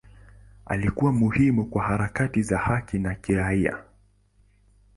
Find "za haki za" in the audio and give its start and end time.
2.43-3.15